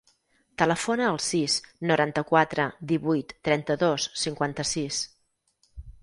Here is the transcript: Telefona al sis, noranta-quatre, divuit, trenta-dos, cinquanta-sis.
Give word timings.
Telefona 0.59 1.03
al 1.09 1.17
sis, 1.25 1.57
noranta-quatre, 1.91 2.65
divuit, 2.91 3.35
trenta-dos, 3.49 4.07
cinquanta-sis. 4.23 5.03